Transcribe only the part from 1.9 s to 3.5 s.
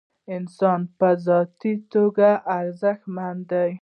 توګه ارزښتمن